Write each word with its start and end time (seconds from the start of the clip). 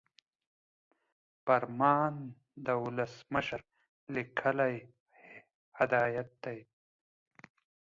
فرمان 1.45 2.13
د 2.65 2.67
ولسمشر 2.83 3.61
لیکلی 4.15 4.75
هدایت 5.77 6.29
دی. 6.43 6.59